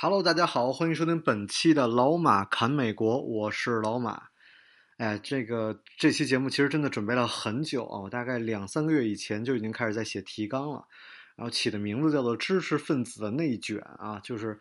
[0.00, 4.28] Hello，大家好，欢迎收听本期的老马侃美国，我是老马。
[4.96, 10.86] 哎，这个这期节目其实真的准备了很久啊，我大概两三个月以前就已经开始在写提纲了，
[11.34, 14.60] 然后起的名字叫做“知识分子的内卷”啊，就是。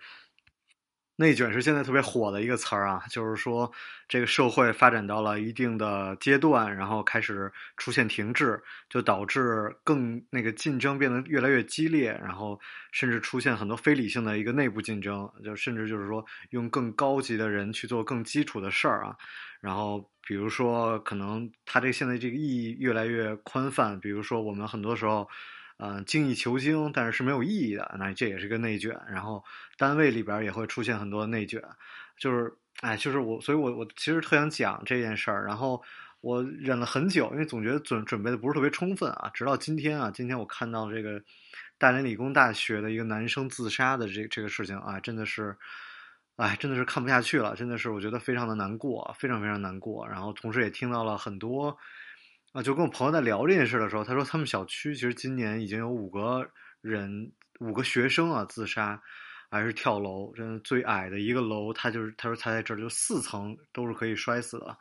[1.19, 3.71] 内卷是现在特别火的一个词儿啊，就是说
[4.07, 12.59] 这个社会发展到了一定的阶段，然后开始出现停滞，就导致更那个竞争变得越来越激烈，然后
[12.91, 19.15] 甚至出现很多非理性的一个内部竞争，就甚至就是说用更高级的人去做更基础的事儿啊，
[19.59, 25.27] 然后比如说可能它这现在这个意义越来越宽泛，比如说我们很多时候。
[25.79, 28.99] 嗯，精益求精，但是是没有意义的，那这也是个内卷。
[29.07, 29.43] 然后
[29.77, 31.61] 单位里边也会出现很多内卷，
[32.17, 35.45] 就是，哎，就是我，所以我我其实特想讲这件事儿。
[35.45, 35.79] 然后
[36.21, 39.29] 我忍了很久，因为总觉得准准备的不是特别充分啊。
[39.35, 41.21] 直到今天啊，今天我看到这个
[41.77, 45.55] 大连理工大学的一个男生自杀的这这个事情啊，真的是，
[46.37, 50.07] 哎，真的是看不下去了，真的是我觉得非常的难过，非常非常难过。
[50.07, 51.77] 然后同时也听到了很多。
[52.53, 56.49] 啊，就跟我朋友在聊这件事的时候，他说他们小区其实今年已经有五个
[56.81, 58.99] 人，五个学生啊自杀，
[59.51, 64.75] 还是跳楼，真的最矮的一个楼，他就是他说他在这儿就四层都是可以摔死的，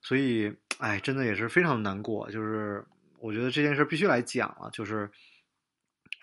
[0.00, 2.30] 所以哎，真的也是非常难过。
[2.30, 2.82] 就是
[3.18, 5.10] 我觉得这件事必须来讲啊，就是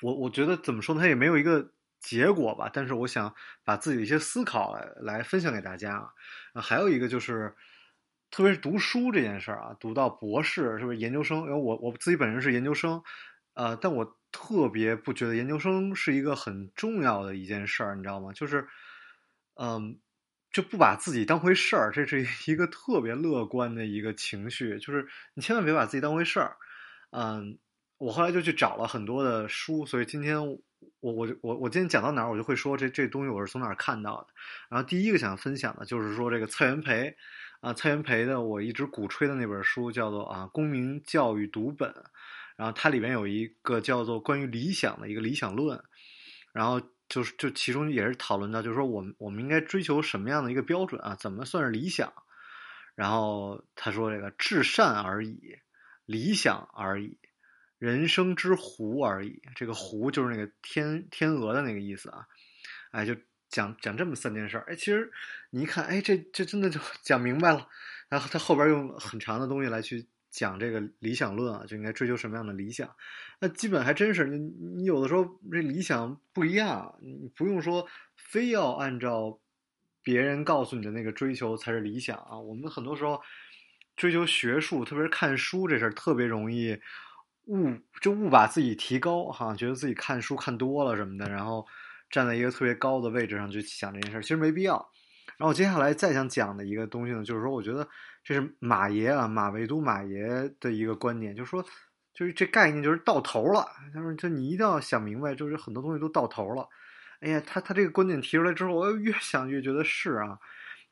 [0.01, 6.11] 我我觉得怎么说呢，他也没有一个结果吧，但是我想把自己的一些思考来来分享给大家
[6.53, 7.53] 啊，还有一个就是。
[8.29, 11.39] 特别是读书这件事儿啊，读到博士是不是研究生？
[11.39, 13.01] 因为我我自己本人是研究生，
[13.53, 18.33] 呃，但我特别不觉得研究生是一个很重要的一件事儿，你知道吗？
[18.33, 18.67] 就是，
[19.55, 19.97] 嗯，
[20.51, 24.77] 就不把自己当回事儿，这是一个特别乐观的一个情绪。
[24.77, 26.57] 就是你千万别把自己当回事儿。
[27.11, 27.57] 嗯，
[27.97, 30.59] 我后来就去找了很多的书，所以今天我
[30.99, 34.27] 我我我今天讲到哪儿，我就会说这这东西我是从哪儿看到的。
[34.69, 37.15] 然后第一个想分享的就是说这个蔡元培。
[37.59, 41.89] 啊，蔡元培的我一直鼓吹的那本书叫做《啊公民教育读本》，
[42.55, 45.83] 然后它里面有一个叫做关于理想的一个理想论，
[46.53, 46.79] 然后
[47.09, 51.15] 就是就其中也是讨论到，就是说我们我们应该追求什么样的一个标准啊？
[51.15, 52.13] 怎么算是理想？
[52.95, 55.57] 然后他说这个至善而已，
[56.05, 57.17] 理想而已，
[57.79, 59.41] 人生之湖而已。
[59.55, 62.27] 这个湖就是那个天天鹅的那个意思啊，
[62.91, 63.15] 哎就。
[63.49, 65.11] 讲讲这么三件事儿，哎，其实
[65.51, 67.67] 你一看，哎，这这真的就讲明白了。
[68.09, 72.89] 然后他后边用很长的东西来去讲这个理想论啊，就应该追求什么样的理想。
[73.39, 79.39] 那基本还真是，你你有的时候这理想不一样，你不用说非要按照
[80.03, 82.37] 别人告诉你的那个追求才是理想啊。
[82.37, 83.21] 我们很多时候
[83.95, 86.79] 追求学术，特别是看书这事儿，特别容易
[87.45, 91.65] 误就误把自己提高哈，觉得自己看书看多了什么的，然后。
[92.09, 94.89] 站在一个特别高的位置上去想这件事儿，其实没必要。
[95.37, 97.87] 然后接下来再想讲的一个东西呢，就是说，我觉得
[98.23, 100.27] 这是马爷啊，马未都马爷
[100.59, 101.63] 的一个观点，就是说，
[102.13, 103.67] 就是这概念就是到头了。
[103.93, 106.67] 他说，就你一定要想明白，就是很多东西都到头了。
[107.19, 110.39] 哎呀，他他这个观点提出来之后，我越想越觉得是啊。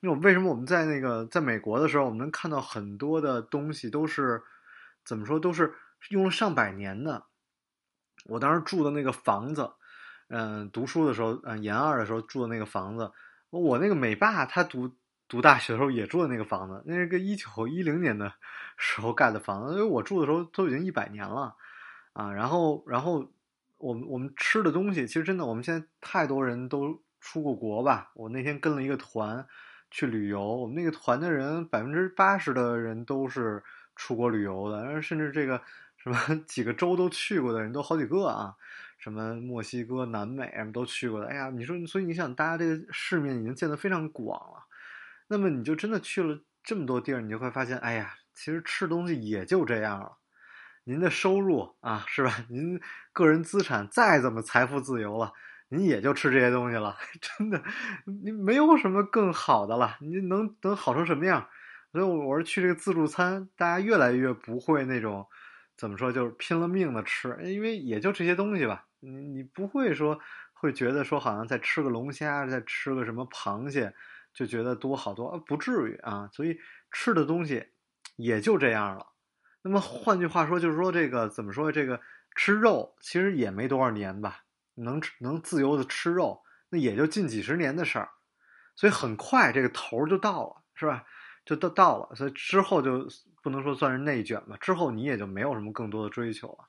[0.01, 4.43] 因为为什么我们在那个在美国的时候，我们能看到很多的东西都是
[5.03, 5.73] 怎么说，都是
[6.09, 7.25] 用了上百年的。
[8.25, 9.71] 我当时住的那个房子。
[10.29, 13.11] 嗯，读书的时候，嗯，研二的时候住的那个房子，
[13.49, 14.91] 我那个美爸他读
[15.27, 18.31] 读大学的时候也住的那个房子，那是个一九一零年的
[18.77, 21.55] 时候盖的房子，因为我住的时候都已经一百年了，
[22.13, 23.31] 啊，然后，然后
[23.77, 29.45] 我们我们吃的东西，其实真的，我们现在太多人都出过国吧，我那天跟了一个团
[29.91, 33.63] 去旅游，我们那个团的人百分之八十的人都是
[33.95, 35.61] 出国旅游的，甚至这个
[35.97, 36.17] 什么
[36.47, 38.55] 几个州都去过的人都好几个啊。
[39.05, 44.65] 什么墨西哥、南美什么都去过的，哎呀，你说，所以你想，大家这个世面已经见得非常广了，
[45.27, 50.17] 那么你就真的去了这么多地儿，你就会发现，哎呀，其实吃东西也就这样了。
[50.85, 52.33] 您的收入啊，是吧？
[52.49, 52.81] 您
[53.13, 55.31] 个人资产再怎么财富自由了，
[55.69, 57.63] 您也就吃这些东西了， 真的，
[58.23, 59.97] 你没有什么更好的了。
[60.01, 61.47] 您能能好成什么样？
[61.91, 65.27] 所以，我我是去这个自助餐，大家越来越不会那种
[65.77, 68.85] 怎么说，就是拼了命的吃，因为也就这些东西吧。
[68.99, 70.19] 你你不会说
[70.53, 73.93] 会觉得说好像再吃个龙虾，再吃个什么螃蟹，
[74.33, 76.29] 就觉得多好多，不至于啊。
[76.31, 76.57] 所以
[76.91, 77.67] 吃的东西
[78.15, 79.07] 也就这样了。
[79.61, 81.71] 那么换句话说，就是说这个怎么说？
[81.71, 81.99] 这个
[82.35, 84.43] 吃肉其实也没多少年吧，
[84.75, 88.09] 能能自由的吃肉，那也就近几十年的事儿。
[88.75, 91.05] 所以很快这个头就到了，是吧？
[91.45, 93.07] 就都到了，所以之后就
[93.43, 94.57] 不能说算是内卷吧。
[94.59, 96.65] 之后你也就没有什么更多的追求了，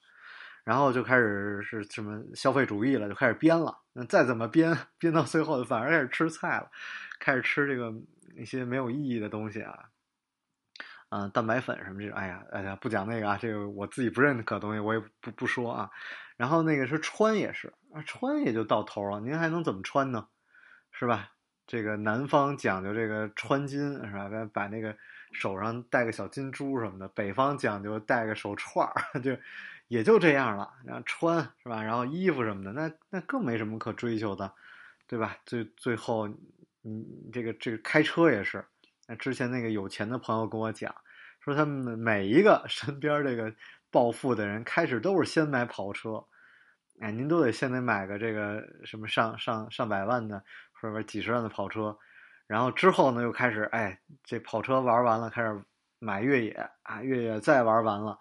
[0.65, 3.79] 然后就开始是什么消费主义了，就开始编了。
[3.95, 6.71] 那再怎么编，编到最后反而开始吃菜了，
[7.19, 7.93] 开始吃这个
[8.37, 9.89] 一些没有意义的东西啊。
[11.09, 15.91] 嗯，蛋白粉什么这种，哎呀，哎呀，不讲那个啊，这个我自己不认可东西，我也不不说啊。
[16.37, 17.73] 然后那个是穿也是，
[18.05, 20.29] 穿也就到头了，您还能怎么穿呢？
[20.91, 21.31] 是吧？
[21.67, 24.31] 这个南方讲究这个穿金是吧？
[24.53, 24.97] 把那个
[25.33, 29.37] 手上戴个小金珠什么的，北方讲究戴个手串儿， 就
[29.89, 30.73] 也就这样了。
[30.85, 31.83] 然后穿是吧？
[31.83, 34.53] 然后衣服什么的，那那更没什么可追求的，
[35.07, 35.37] 对吧？
[35.45, 36.29] 最最后，
[36.85, 38.65] 嗯，这个这个开车也是。
[39.09, 40.95] 那之前那个有钱的朋友跟我讲，
[41.41, 43.53] 说他们每一个身边这个
[43.91, 46.25] 暴富的人，开始都是先买跑车，
[47.01, 50.43] 哎，您都得先得买个这个什么上上上百万的，
[50.81, 51.97] 是不是几十万的跑车，
[52.47, 55.63] 然后之后呢又开始，哎，这跑车玩完了，开始
[55.99, 58.19] 买越野啊，越野再玩完了，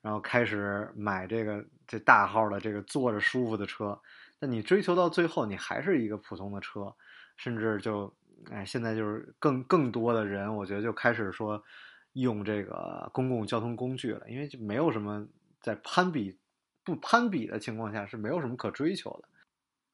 [0.00, 4.00] 然后开始买这个这大号的这个坐着舒服的车，
[4.38, 6.94] 那你追求到最后，你还是一个普通的车，
[7.36, 8.14] 甚至就。
[8.50, 11.62] 哎，现在就是更更多的人，我觉得就开始说
[12.14, 15.24] 用这个公共交通工具了，因为就没有什么
[15.60, 16.36] 在攀比
[16.82, 19.28] 不攀比的情况下是没有什么可追求的。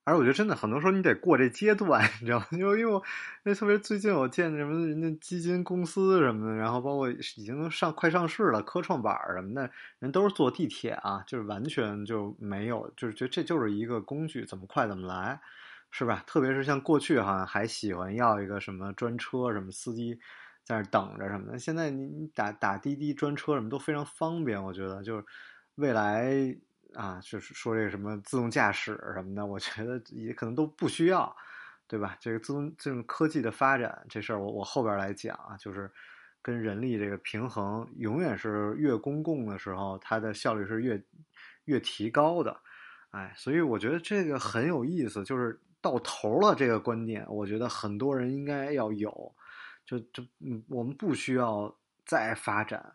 [0.08, 2.46] 而我觉得真的很多时候你得过这阶段， 你知道吗？
[2.52, 3.02] 因为因为我
[3.42, 15.40] 那特别最近我见什么人家基金公司什么的，然后包括已经上快上市了科创板什么的，人都是坐地铁啊，就是完全就没有，就是觉得这就是一个工具，怎么快怎么来。
[15.90, 16.22] 是吧？
[16.26, 20.18] 特别是像过去好像还喜欢要一个什么专车，什么司机
[20.62, 21.58] 在那等着什么的。
[21.58, 25.24] 现在你你打打滴滴专车什么都非常方便，我觉得就是
[25.76, 26.54] 未来
[26.94, 31.34] 啊，就是说这个什么自动驾驶什么的，我觉得也可能都不需要，
[31.86, 32.16] 对吧？
[32.20, 35.90] 这个自动这种科技的发展这事儿，我我后边来讲啊，就是
[36.40, 41.02] 跟人力这个平衡，永远是越公共的时候，它的效率是越
[41.64, 42.60] 越提高的。
[43.10, 45.60] 哎，所以我觉得这个很有意思，就是。
[45.80, 49.32] 到头了，这个观点，我觉得很多人应该要有，
[49.86, 51.72] 就就嗯，我们不需要
[52.04, 52.94] 再发展。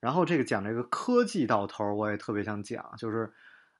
[0.00, 3.32] 然后这个讲这个科技到头，我也特别想讲，就是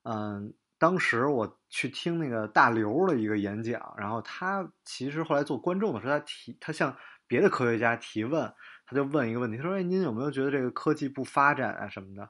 [0.03, 8.53] 嗯，当时我去听那个大刘的一个演讲，然后他其实后来做观众的时候，他提他向别的科学家提问，
[8.87, 12.29] 他就问一个问题，他说：“哎，您有没有觉得这个科技不发展啊什么的？”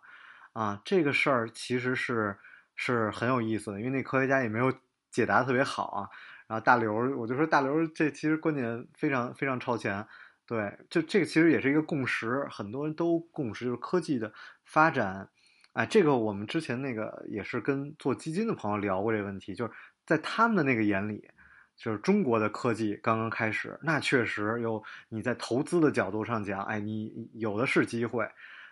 [0.53, 2.37] 啊，这个事儿其实是
[2.75, 4.73] 是很有意思的，因为那科学家也没有。
[5.11, 6.09] 解答特别好啊，
[6.47, 10.07] 然后大刘，我就说大刘这其实观点非常非常超前，
[10.49, 14.33] 对，就这个其实也是一个共识，很多人都共识，就是科技的
[14.65, 15.29] 发展，
[15.75, 19.73] 哎，这个我们之前那个也是跟做基金的朋友聊过这个问题，就是
[20.07, 21.29] 在他们的那个眼里，
[21.77, 28.27] 就是中国的科技刚刚开始，那确实有你在投资的角度上讲，哎，你有的是机会。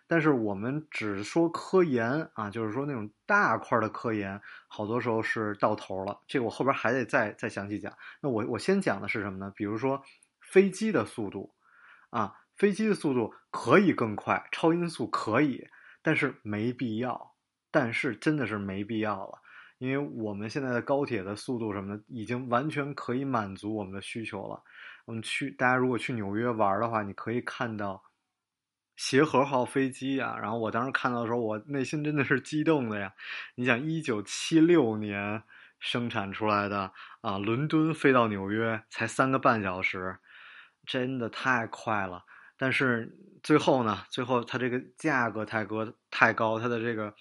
[0.08, 6.20] 但是我们只说科研啊，就是说那种大块的科研，好多时候是到头了。
[6.28, 7.92] 这个我后边还得再再详细讲。
[8.22, 9.52] 那我我先讲的是什么呢？
[9.56, 10.00] 比如说
[10.40, 11.52] 飞机的速度，
[12.10, 15.66] 啊，飞机的速度可以更快，超音速可以，
[16.02, 17.34] 但是没必要。
[17.70, 19.38] 但是真的是没必要了，
[19.78, 24.62] 因为我们现在的高铁的速度什么的，已经完全可以满足我们的需求了。
[25.04, 28.02] 我们去，大家如果去纽约玩的话，你可以看到。
[28.96, 33.12] 协和号飞机啊，然后我当时看到的时候，我内心真的是激动的呀！
[33.54, 35.42] 你想，一九七六年
[35.78, 36.90] 生产出来的
[37.20, 40.16] 啊，伦敦飞到纽约才三个半小时，
[40.86, 42.24] 真的太快了。
[42.56, 47.14] 但是最后呢，最后它这个价格太高太高，它的这个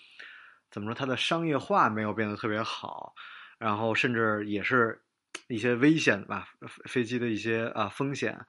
[0.72, 3.13] 怎么说，它的商业化没有变得特别好，
[3.57, 5.01] 然后甚至也是
[5.48, 6.48] 一些危险吧，
[6.86, 8.45] 飞机的一些啊风险，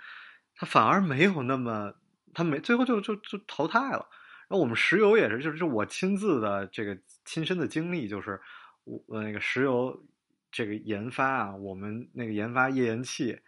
[0.54, 1.94] 它反而没有那么。
[2.34, 4.06] 他没最后就就就淘汰了，
[4.46, 6.94] 然后我们石油也是，就是我亲自的这个
[7.24, 8.38] 亲身的经历，就是
[8.84, 10.04] 我那个石油
[10.52, 13.40] 这个研发啊，我们那个研发页岩气，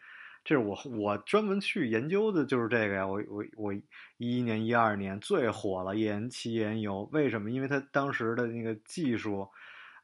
[0.44, 3.06] 这是我我专门去研究的，就是这个呀。
[3.06, 7.50] 我我我一一年一二年最火了页岩气页岩油，为什么？
[7.50, 9.48] 因为它当时的那个技术，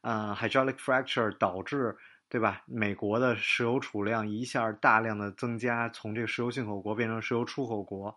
[0.01, 1.95] 嗯，hydraulic fracture 导致
[2.29, 2.61] 对吧？
[2.67, 8.15] 美国的石油储量一下大量的增加，从这个石油进口国变成石油出口国。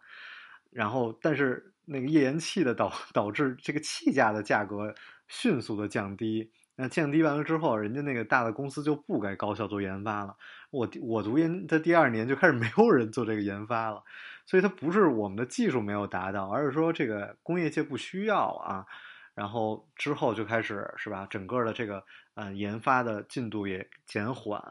[0.71, 4.95] 然后，但是那个页岩气的导导致这个气价的价格
[5.29, 10.37] 迅速的降低，那降低完了之后，人家那个大的公司就不该高效做研发了。
[10.71, 14.01] 我我读研的第二年就开始没有人做这个研发了，
[14.47, 18.87] 所以它不是我们的技术没有达到，而是说这个工业界不需要啊。
[19.35, 22.05] 然后之后就开始是吧，整个的这个
[22.35, 24.63] 呃研发的进度也减缓，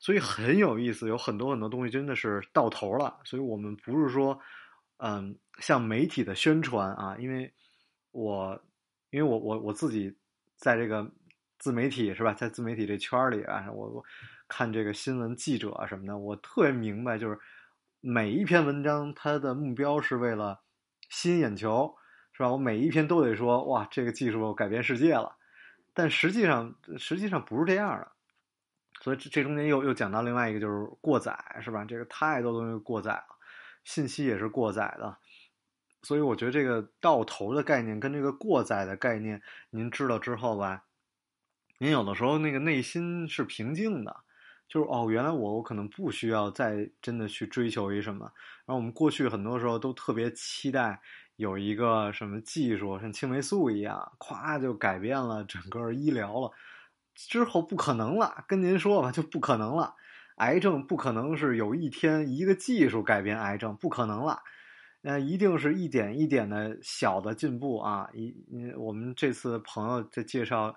[0.00, 3.20] 所以很有意思，有很多很多东西真的是到头了。
[3.22, 4.36] 所以我们不是说
[4.96, 7.52] 嗯像媒体的宣传啊，因为
[8.10, 8.60] 我
[9.10, 10.12] 因为我我我自己
[10.56, 11.08] 在这个。
[11.58, 14.04] 自媒体是吧，在自媒体这圈里啊，我我
[14.46, 17.38] 看这个新闻记者什么的，我特别明白，就是
[18.00, 20.60] 每一篇文章它的目标是为了
[21.08, 21.96] 吸引眼球，
[22.32, 22.50] 是吧？
[22.52, 25.36] 我每一篇都得说哇，这个技术改变世界了，
[25.92, 28.12] 但实际上实际上不是这样的。
[29.02, 31.84] 所以这这中间又又讲到另外一个就是过载，是吧？
[31.84, 33.26] 这个太多东西过载了，
[33.84, 35.16] 信息也是过载的，
[36.02, 40.84] 所以我觉得这个到头的概念跟这个过载的概念，您知道之后吧。
[41.78, 44.16] 您有的时候那个内心是平静的，
[44.66, 48.24] 就是哦，原来我我可能不需要再真的去追求一什么。
[48.64, 50.98] 然后我们过去很多时候都特别期待
[51.36, 56.50] 有一个什么技术，像青霉素一样，咵就改变了整个医疗了。
[57.14, 59.94] 之后不可能了，跟您说吧，就不可能了。
[60.36, 64.42] 癌症不可能是有一天一个技术改变癌症，不可能了。
[65.02, 68.08] 那一定是一点一点的小的进步啊！
[68.12, 68.34] 一，
[68.76, 70.74] 我们这次朋友在介绍。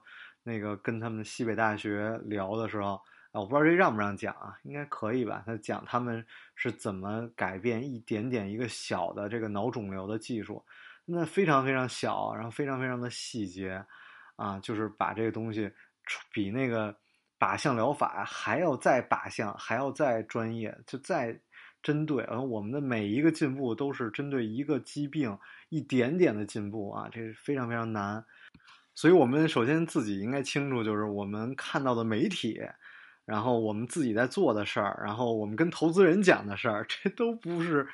[0.49, 2.95] 那个跟他们西北大学聊的时候，
[3.31, 5.43] 啊，我不知道这让不让讲啊，应该可以吧？
[5.45, 6.25] 他讲他们
[6.55, 10.65] 是怎么改变一点点一个小的这个脑肿瘤的技术，
[11.05, 13.85] 那非常非常小，然后非常非常的细节，
[14.35, 15.71] 啊，就是把这个东西
[16.33, 16.95] 比那个
[17.37, 21.39] 靶向疗法还要再靶向，还要再专业，就再
[21.83, 22.23] 针对。
[22.23, 25.37] 而我们的每一个进步都是针对一个疾病
[25.69, 28.25] 一点点的进步啊，这是非常非常难。
[28.99, 32.59] 所以我们首先自己应该清楚，就是我们看到的媒体，
[33.23, 37.87] 然后我们自己在做的事儿，然后我们跟投资人讲的事儿， 这都不是，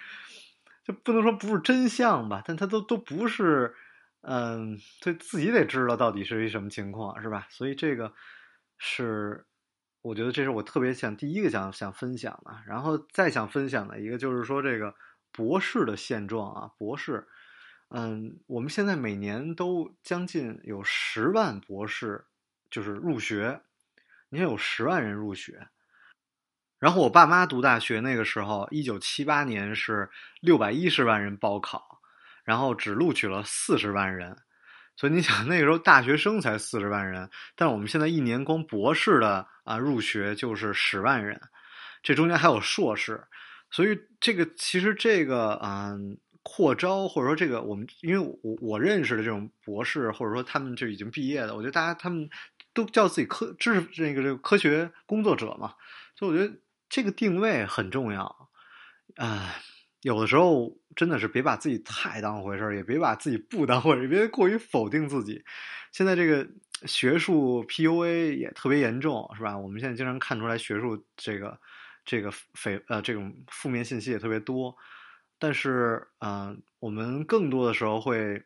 [0.84, 2.42] 就不能说不是真相吧？
[2.44, 3.76] 但它都都不是，
[4.22, 7.46] 嗯，对自己得知道到底是一什么情况，是吧？
[7.52, 8.12] 所以这个
[8.80, 9.46] 是，
[10.02, 14.96] 我觉得这是我特别想第一个想想分享的，然后再想分享的一个就是说这个
[15.32, 17.28] 博士的现状啊，博士。
[17.89, 22.25] 嗯，我们现在每年都将近有十万博士，
[22.70, 23.62] 就是入学，
[24.30, 25.68] 你看有十万人入学。
[26.80, 30.10] 然后我爸妈读大学那个时候，一九七八年是
[30.42, 32.01] 六百一十万人报考，
[32.44, 34.36] 然后只录取了四十万人。
[34.98, 41.39] 所以你想，那个时候大学生才四十万人，但是我们现在一年光博士的啊入学就是十万人，
[42.01, 43.24] 这中间还有硕士，
[43.70, 46.18] 所以这个其实这个嗯。
[46.48, 52.30] 扩招或者说这个我们，因为我我认识的这种博士或者说他们就已经毕业的，我觉得大家他们
[52.72, 55.74] 都叫自己科知识这个这个科学工作者嘛，
[56.16, 58.50] 所以我觉得这个定位很重要。
[59.16, 59.56] 啊，
[60.02, 65.44] 有的时候真的是别把自己太当回事儿，也别把自己不当回事儿，别过于否定自己。
[65.92, 66.48] 现在这个
[66.86, 69.58] 学术 PUA 也特别严重，是吧？
[69.58, 71.60] 我们现在经常看出来学术这个
[72.06, 74.75] 这个非呃这种负面信息也特别多。
[75.46, 78.44] 但是，嗯，我们更多的时候会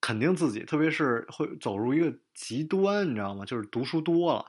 [0.00, 3.44] 肯定自己，特别是会走入一个极端，你知道吗？
[3.44, 4.46] 就是读书多了，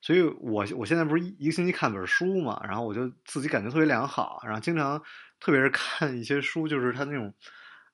[0.00, 5.02] 所以我我现在不是一个星期看本书嘛，然后我就自己感觉特别良好，然后经常，
[5.40, 7.34] 特别是看一些书，就是它那种，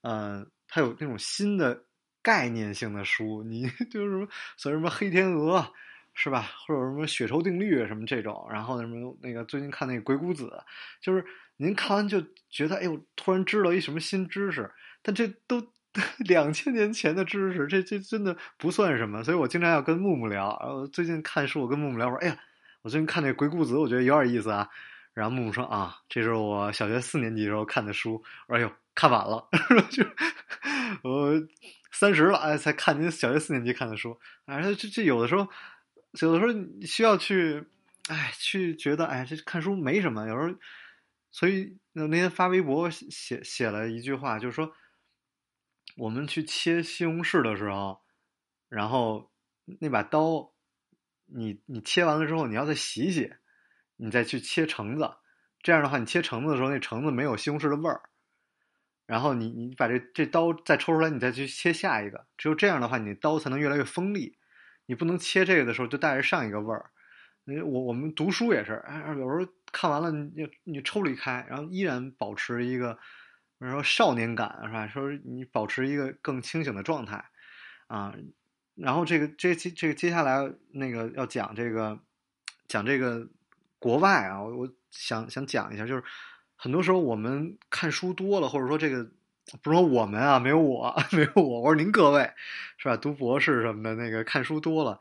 [0.02, 1.86] 嗯，它有那种新的
[2.20, 5.72] 概念性的书，你 就是什么，像什么黑天鹅，
[6.14, 6.50] 是吧？
[6.66, 10.50] 或者什么血抽定律什么这种，然后什么那个最近看那个鬼谷子，
[11.00, 11.24] 就是。
[11.58, 14.68] 您看完就觉得，哎呦，突然知道一什么新知识，
[15.00, 15.64] 但这都
[16.26, 19.22] 两千年前的知识，这这真的不算什么。
[19.22, 20.58] 所以我经常要跟木木聊。
[20.60, 22.36] 然后最近看书，我跟木木聊，说，哎呀，
[22.80, 24.68] 我最近看那《鬼谷子》，我觉得有点意思啊。
[25.14, 28.14] 然后木木说，啊，这是我小学四年级时候看的书。
[28.48, 29.46] 我说，哎呦，看晚了，
[29.92, 30.04] 就
[31.08, 31.30] 我
[31.92, 34.18] 三十了，哎，才看您小学四年级看的书。
[34.46, 35.46] 哎，这这有的时候，
[36.20, 37.64] 有的时候需要去，
[38.08, 40.58] 哎，去觉得，哎，这看书没什么，有时候。
[41.30, 44.70] 所以那那天发微博写写了一句话，就是说，
[45.96, 48.02] 我们去切西红柿的时候，
[48.68, 49.32] 然后
[49.80, 50.52] 那把刀，
[51.24, 53.32] 你你切完了之后，你要再洗洗，
[53.96, 55.10] 你再去切橙子，
[55.62, 58.02] 这样的话，你切橙子的时候，那橙子没有西红柿的味儿。
[59.06, 64.36] 然后你你把这这刀再抽出来，你再去切下一个，只有这样的话，你刀才能越来越锋利。
[64.86, 66.90] 你不能切这个的时候就带着上一个味儿。
[67.44, 69.52] 我我们读书也是，哎，有时候。
[69.74, 72.92] 看完了，你你抽离开，然后依然保持一个，
[73.58, 74.86] 比如说少年感，是吧？
[74.86, 77.24] 说你保持一个更清醒的状态，
[77.86, 78.14] 啊，
[78.74, 81.98] 然后这个这这这个接下来那个要讲这个
[82.68, 83.26] 讲这个
[83.78, 86.04] 国外啊，我想想讲一下，就是
[86.54, 89.10] 很多时候我们看书多了，或者说这个
[89.62, 92.30] 不是说我们啊，没有我， 没有我，我说您各位
[92.78, 92.96] 是吧？
[92.96, 94.98] 读博士什么的，那个看书多了，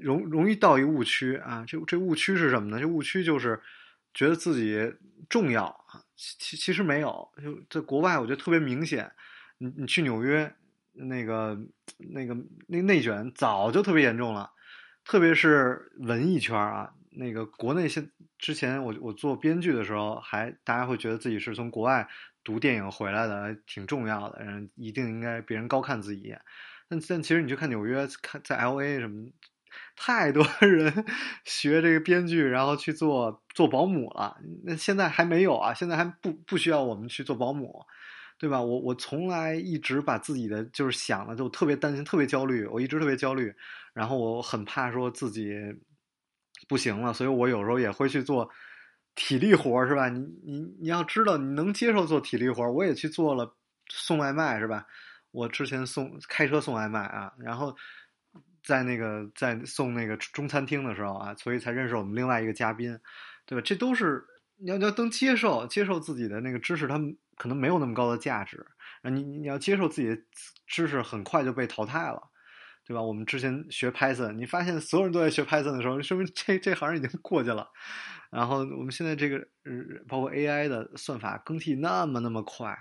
[0.00, 1.64] 容容易到一误区啊。
[1.66, 2.80] 这这误区是什么呢？
[2.80, 3.60] 这误区就是
[4.14, 4.92] 觉得自己
[5.28, 9.10] 重要啊，其其实没有，就在国外，我觉得特别明显。
[9.58, 10.52] 你你去纽约。
[10.92, 11.56] 那个、
[11.98, 12.36] 那个、
[12.66, 14.50] 那内卷早就特别严重了，
[15.04, 16.92] 特别是文艺圈啊。
[17.12, 22.06] 那个国内现之前我我做编剧的时候，还大家会觉得自己是从国外
[22.44, 26.34] 读电影回来的，挺重要的，嗯，一定应该别人高看自己。
[26.88, 29.28] 但但其实你去看纽约，看在 L A 什么，
[29.96, 31.04] 太多 人
[31.44, 34.36] 学这个编剧，然后去做做保姆了。
[34.64, 37.84] 那现在还没有啊，现在还不不需要我们去做保姆。
[38.38, 38.58] 对吧？
[38.62, 42.64] 我我从来一直把自己的就是想了，就特别担心，特别焦虑。
[42.64, 43.54] 我一直特别焦虑，
[43.92, 45.52] 然后我很怕说自己
[46.66, 48.48] 不行了，所以我有时候也会去做
[49.14, 50.08] 体力活，是吧？
[50.08, 53.56] 你你你要知道，你能接受做体力活，我也去做了
[53.88, 54.86] 送外卖，是吧？
[55.30, 57.76] 我之前送开车送外卖啊，然后
[58.62, 62.98] 在那个在送那个中餐厅的时候啊，所以才认识我们另外一个嘉宾，
[63.46, 63.62] 对吧？
[63.64, 64.24] 这都是
[64.56, 67.16] 你要要能接受接受自己的那个知识，他们。
[67.40, 68.66] 可能没有那么高的价值，
[69.02, 70.18] 你你要接受自己的
[70.66, 72.20] 知识很快就被淘汰了，
[72.86, 73.00] 对吧？
[73.00, 77.66] 我们之前学 Python，你发现所有人都在学 Python 的时候，说明这这行已经过去了。
[78.30, 82.76] 然后我们现在这个嗯包括 AI 的算法更替那么那么快，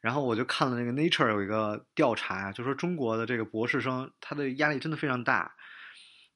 [0.00, 5.52] 然后我就看了那个 Nature 有一个调查，就说中国的这个博士生他的压力真的非常大，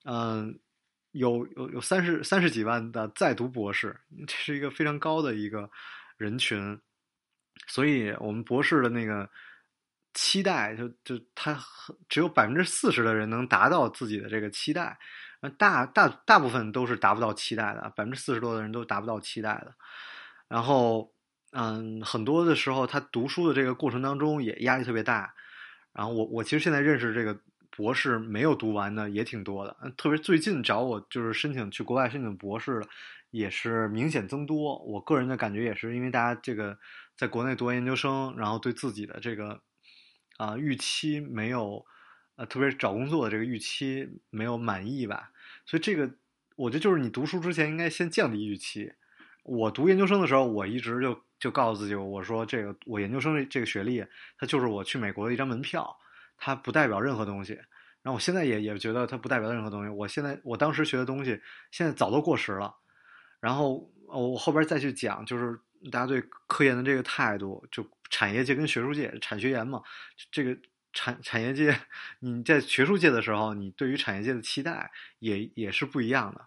[0.04, 0.58] 嗯，
[1.12, 3.94] 有有有三十三十几万的在读博士，
[4.26, 5.70] 这是一个非常高的一个
[6.16, 6.80] 人群。
[7.68, 9.30] 所以我们博士的那个
[10.12, 11.58] 期待，就就他
[12.08, 14.98] 只有百分之四十的人能达到自己的这个期待，
[15.50, 19.74] 大大大部分都是达不到期待的，百分之四十多的人都达不到期待的。
[20.48, 21.12] 然后，
[21.52, 25.34] 嗯，很多的时候他读书的这个过程当中也压力特别大。
[25.92, 27.38] 然后我我其实现在认识这个
[27.70, 32.88] 博士没有读完的也挺多的，特别最近找我就是申请去国外申请博士的
[33.30, 34.78] 也是明显增多。
[34.84, 36.78] 我个人的感觉也是因为大家这个。
[37.16, 39.60] 在国内读完研究生，然后对自己的这个
[40.36, 41.86] 啊预期没有，
[42.34, 45.30] 呃，特别是找工作的这个预期没有满意吧，
[45.66, 46.10] 所以这个
[46.56, 48.92] 我觉得就是你读书之前应该先降低预期。
[49.42, 54.04] 我读研究生的时候，我一直就就告诉自己，我说这个我研究生这这个学历，
[54.38, 55.96] 它就是我去美国的一张门票，
[56.36, 57.54] 它不代表任何东西。
[58.02, 59.90] 然后我现在也也觉得它不代表任何东西。
[59.90, 62.74] 我现在我当时学的东西，现在早都过时了。
[63.40, 65.58] 然后我后边再去讲，就是。
[65.92, 69.82] 大家对科研的这个态度，就产业界跟学术界，产学研嘛，
[70.32, 70.56] 这个
[70.94, 71.78] 产产业界，
[72.20, 76.46] 你在学术界的时候，你对于产业界的期待也也是不一样的。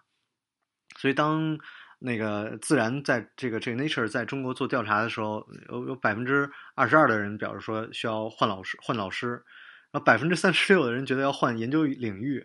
[0.96, 1.56] 所以，当
[2.00, 9.44] 那个自然在这个这个 Nature 在中国做调查的时候，有有百分之二十二的人表示说需要换老师换老师，
[9.92, 12.44] 然后百分之三十六的人觉得要换研究领域。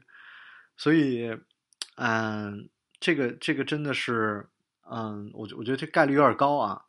[0.78, 1.36] 所以，
[1.96, 4.48] 嗯，这个这个真的是。
[4.86, 6.82] 嗯，我我觉得这概率有点高啊，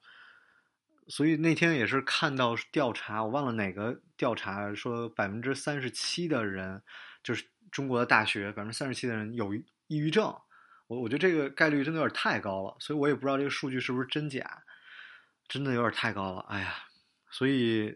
[1.09, 6.83] 所以那天也是看到调查，我忘了哪个调查说百分之三十七的人，
[7.23, 9.55] 就是中国的大学百分之三十七的人有
[9.87, 10.25] 抑郁症，
[10.87, 14.63] 我我觉得这个概率真的有点太高了，所以我也不知道这个数据是不是真假，
[15.47, 16.75] 真的有点太高了，哎呀，
[17.31, 17.95] 所以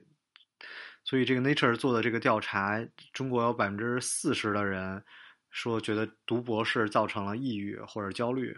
[1.05, 2.79] 所以这个 Nature 做的这个调查，
[3.13, 5.03] 中国有百分之四十的人
[5.51, 8.57] 说觉得读博士造成了抑郁或者焦虑。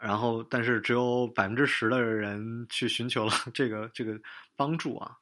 [0.00, 4.18] 然后，但是只有百分之十的人去寻求了这个这个
[4.56, 5.14] 帮助啊，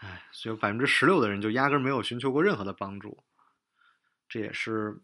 [0.00, 3.22] 哎，所以百分之十六的人就压根没有寻求过任何的帮助，
[4.26, 4.98] 这也是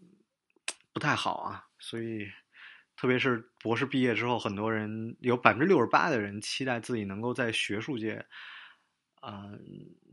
[0.94, 1.66] 不太好啊。
[1.78, 2.26] 所以，
[2.96, 8.24] 特别是博士毕业之后，很多人有百分之六十八的人期待自己能够在学术界，
[9.20, 9.60] 嗯，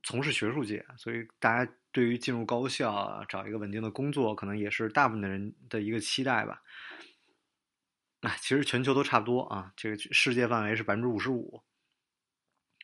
[0.03, 0.85] 从事学术界。
[0.97, 6.61] 所以，大家对于进入高校找一个稳定的工作，可能也是大部分的人的一个期待吧。
[8.21, 11.63] 啊，其实全球都差不多啊，这个世界范围是百分之五十五，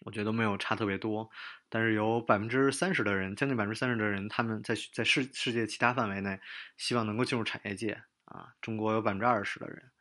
[0.01, 1.29] 我觉得没有差特别多。
[1.69, 6.39] 但是有百分之三十的人，将近百分之三十的人，他们在在世世界其他范围内，
[6.75, 8.53] 希望能够进入产业界啊。
[8.61, 9.91] 中国有百分之二十的人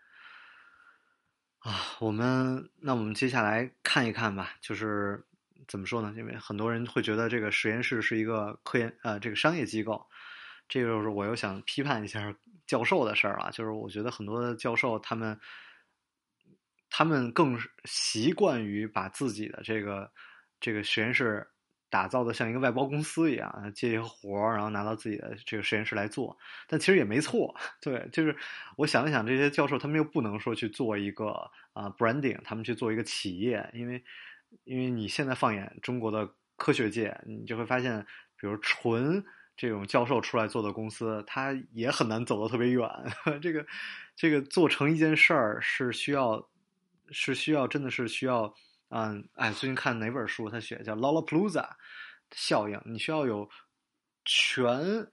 [1.59, 1.83] 啊。
[1.99, 5.22] 我们那我们接下来看一看吧，就是
[5.68, 6.14] 怎么说呢？
[6.16, 10.09] 因为很多人会觉得这个实验室是一个科研呃这个商业机构，
[10.66, 12.35] 这个就是我又想批判一下。
[12.67, 15.39] 教授的事儿啊，就是我觉得很多的教授他们，
[16.91, 20.11] 他们更习惯于把自己的这个
[20.61, 21.47] 这个实验室
[21.89, 26.37] 打造的像一个外包公司一样，接一些活儿，然后拿到自己的这个实验室来做。
[26.67, 28.37] 但其实也没错， 对，就是
[28.77, 31.29] 我想一想，这些教授他们又不能说去做一个
[31.73, 34.03] 啊 branding，他们去做一个企业，因为
[34.65, 38.05] 因为你现在放眼中国的科学界，你就会发现，
[38.41, 39.25] 比如纯
[39.57, 42.88] 这种教授出来做的公司，它也很难走得特别远。
[43.40, 43.66] 这个
[44.14, 46.49] 这个做成一件事儿是需要
[47.11, 48.55] 是需要真的是需要。
[48.88, 50.49] 嗯，哎，最近看哪本书？
[50.49, 51.69] 他写叫 “Lollapalooza”
[52.31, 53.51] 效应，你需要有
[54.25, 55.11] 全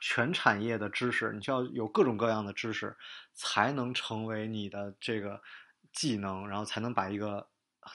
[0.00, 2.96] 全产业的知识，你需要有各种各样的知识，
[3.32, 5.40] 才能成为你的这个
[5.92, 7.48] 技能，然后才能把一个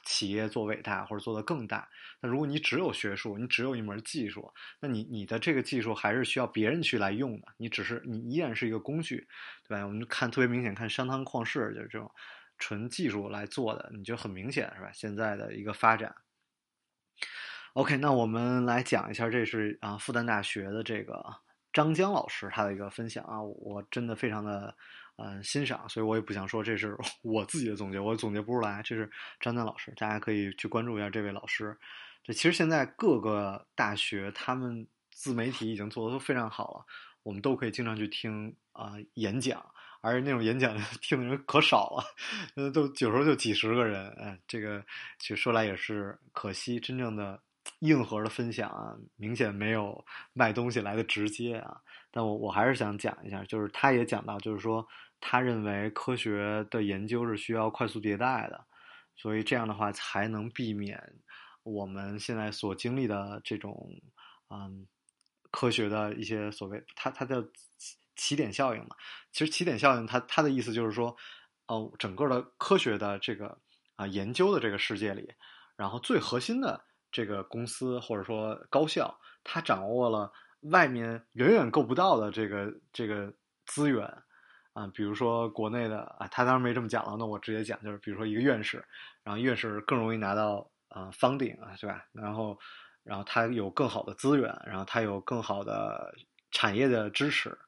[0.04, 1.88] 企业做伟大或者做得更大。
[2.20, 9.26] 那如果你只有学术，你只有一门技术，那你你的这个技术还是需要别人去来用的，你只是你依然是一个工具，
[9.68, 9.84] 对吧？
[9.84, 12.10] 我们看特别明显，看商汤旷世就是这种。
[12.58, 14.90] 纯技术来做的，你就很明显是吧？
[14.92, 16.14] 现在的一个发展。
[17.72, 21.20] OK，那我们来讲一下，这是啊，复旦大学的这个
[21.72, 24.76] 张江老师他的一个分享啊，我真的非常的
[25.22, 28.82] 嗯欣赏，所以我也不想说这是 我自己的总结，我总结不出来。
[28.82, 29.08] 这是
[29.38, 31.76] 张丹老师，大家可以去关注一下这位老师。
[32.24, 36.84] 这其实现在各个大学他们自媒体已经做的都非常好了，
[37.22, 39.64] 我们都可以经常去听啊演讲。
[40.04, 42.04] 而那种演讲 听的人可少了，
[42.56, 44.84] 呃，都有时候就几十个人，哎，这个
[45.20, 47.40] 其实说来也是可惜，真正的
[47.78, 51.80] 硬核的分享啊，明显没有卖东西来的直接啊。
[52.10, 54.84] 但我我还是想讲一下，就是他也讲到，就是说
[55.22, 58.66] 他认为科学的研究是需要快速迭代的，
[59.16, 61.00] 所以这样的话才能避免
[61.62, 63.88] 我们现在所经历的这种
[64.50, 64.86] 嗯
[65.50, 67.48] 科学的一些所谓他他的。
[68.14, 68.94] 起点效应嘛，
[69.32, 71.16] 其实起点效应，它它的意思就是说，
[71.66, 73.58] 呃，整个的科学的这个
[73.96, 75.32] 啊研究的这个世界里，
[75.76, 80.30] 然后最核心的这个公司或者说高校，它掌握了
[80.60, 83.32] 外面远远够不到的这个这个
[83.64, 84.06] 资源
[84.72, 88.84] 啊，比如说国内的啊，他当然没这么讲了，那我直接讲就是，比如说一个院士，
[89.22, 92.04] 然后院士更容易拿到啊 funding 啊，是吧？
[92.12, 92.58] 然后
[93.02, 96.14] 然后他有更好的资源，然后他有更好的
[96.50, 97.58] 产业的支持。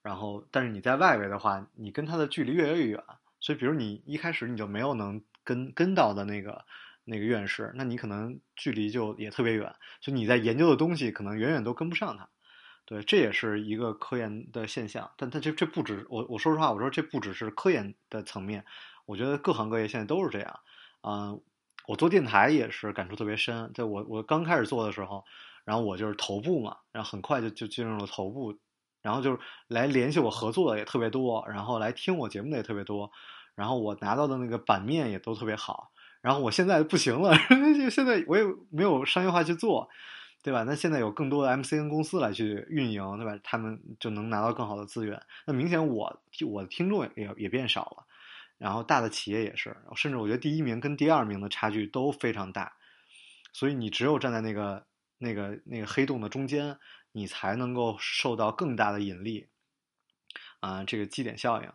[0.00, 3.02] 然后，但是你在外围的话，你跟他的距离越来越远。
[3.40, 6.64] 所以，比如你一开始你就没有能跟跟到的那个
[7.04, 9.74] 那个院士，那你可能距离就也特别远。
[10.00, 12.28] 所以你在研究的东西可能远远都跟不上他。
[12.88, 15.10] 对，这也是一个科研的现象。
[15.18, 18.64] 但他这这不止我我说实话，我说这不只是科研的层面，
[19.04, 20.60] 我觉得各行各业现在都是这样。
[21.02, 21.38] 嗯，
[21.86, 23.70] 我做电台也是感触特别深。
[23.74, 25.22] 在我我刚开始做的时候，
[25.66, 28.58] 然后我就是头部嘛，然后很快就就进入了头部。
[29.02, 33.10] 然后就是来联系我合作的也特别多，然后来听我节目的也特别多，
[33.54, 35.92] 然后我拿到的那个版面也都特别好。
[36.20, 37.32] 然后我现在不行了，
[37.90, 39.88] 现在我也没有商业化去做，
[40.42, 40.64] 对吧？
[40.64, 43.38] 那现在有更多的 MCN 公司来去运营，对吧？
[43.42, 45.20] 他们就能拿到更好的资源。
[45.46, 48.06] 那明显我我的听众也也变少了，
[48.58, 52.72] 然后大的企业也是，甚至我觉得第一名跟第二名的差距都非常大。
[53.52, 54.86] 所以你只有站在那个
[55.18, 56.78] 那个那个黑洞的中间。
[57.12, 59.48] 你才能够受到更大的引力，
[60.60, 61.68] 啊，这个基点效应，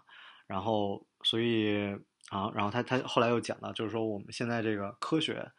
[0.47, 1.87] 然后，所以
[2.29, 5.51] 啊，然后他他后来又讲到，就是说我们现在这个科学，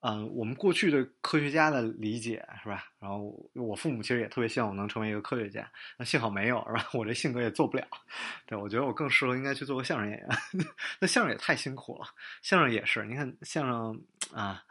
[0.00, 2.84] 嗯，我们过去对科学家的理解是吧？
[3.00, 6.88] 然后我父母其实也特别希望我能成为一个科学家，那幸好没有是吧？
[6.94, 7.86] 我这性格也做不了，
[8.46, 10.28] 对我觉得我更适合应该去做个相声演员，
[11.00, 12.06] 那相声也太辛苦了，
[12.42, 14.62] 相声也是，你看相声啊，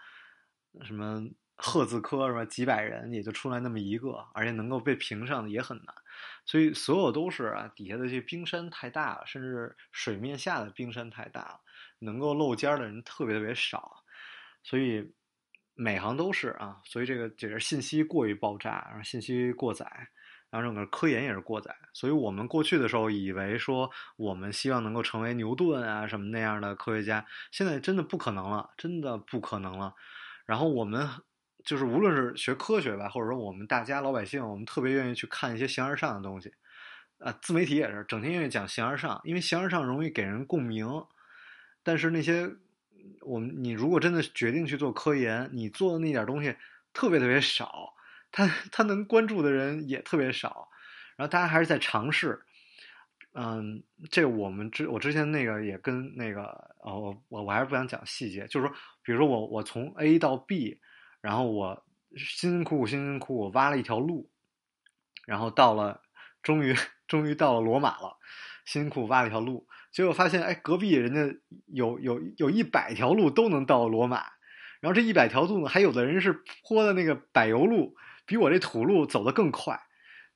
[0.83, 1.27] 什么。
[1.57, 2.43] 赫字科是吧？
[2.43, 5.95] 几百人也就出来那么一个，而且能够被评上的也很难，
[6.43, 11.61] 所以所有都是啊，底下的这些冰山太大了，甚至水面下的冰山太大了，
[11.99, 14.03] 能够露尖的人特别特别少，
[14.65, 15.09] 所以
[15.75, 19.85] 每行都是啊，所以这个这是信息过于爆炸，然后信息过载，
[20.49, 29.93] 然后整个科研也是过载，所以我们过去的时候以为说我们希望能够成为牛顿啊什么那样的科学家，现在真的不可能了，真的不可能了，
[30.45, 31.07] 然后我们。
[31.65, 36.53] 就是无论是学科学吧，或者说我们大家老百姓，我们特别愿意去看一些形而上的东西，
[37.17, 40.87] 啊，自媒体也是整天愿意讲形而上，因为形而上容易给人共鸣。
[41.81, 42.47] 但是那些
[43.21, 46.55] 我们你如果真的决定去做科研，你做的那点东西
[46.93, 47.93] 特别特别少，
[48.31, 50.69] 他他能关注的人也特别少，
[51.15, 52.43] 然后大家还是在尝试。
[53.33, 56.43] 嗯，这我们之我之前那个也跟那个
[56.79, 60.79] 哦，我我我还是不想讲细节，就是说，比如说我我从 A 到 B。
[61.21, 61.83] 然后我
[62.15, 64.29] 辛辛苦苦、辛辛苦苦挖了一条路，
[65.25, 66.03] 然后到了，
[66.43, 66.75] 终于
[67.07, 68.19] 终于到了罗马了，
[68.63, 74.17] 辛苦挖了一条路，结果发现，哎，隔壁人家有有有一百条路都能到罗马，
[74.81, 79.79] 然后这一百条路呢，还有的人是坡的那个柏油路，比我这土路走得更快，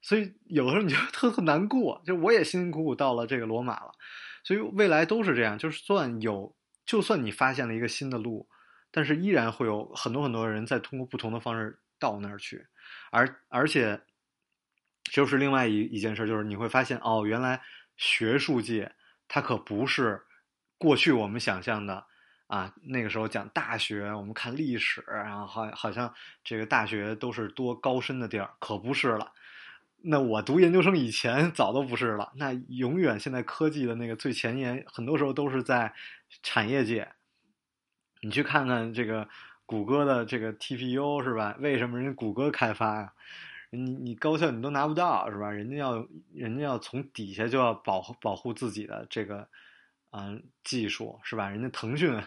[0.01, 2.01] 所以有的时候你就 特特难过。
[2.05, 3.91] 就我也辛辛苦苦到了这个罗马了，
[4.45, 8.47] 所以未来都是这样，就是算有，就算你发现了一个新的路，
[8.91, 12.65] 但是依然会有很多很多人在通过不同的方式到那儿去，
[13.11, 13.99] 而而且，
[15.11, 17.61] 就是另外一一件事，就是你会发现哦，原来
[17.97, 18.89] 学术界
[19.29, 20.21] 它可不是
[20.77, 22.05] 过去我们想象的。
[22.47, 26.11] 啊，那个时候讲大学，我们看历史，然后好好像
[26.43, 29.31] 这个大学都是多高深的地儿，可不是了。
[30.01, 32.31] 那我读研究生以前早都不是了。
[32.37, 35.93] 那永远现在科技的那个最前沿，很多时候都是在
[36.41, 37.07] 产业界。
[38.23, 39.29] 你去看看这个
[39.67, 41.55] 谷歌的这个 TPU 是吧？
[41.59, 43.13] 为什么人家谷歌开发呀？
[43.71, 45.49] 你你高校你都拿不到是吧？
[45.51, 49.47] 人家要人家要从底下就要保保护自己的这个
[50.11, 51.49] 嗯技术是吧？
[51.49, 52.21] 人家腾讯。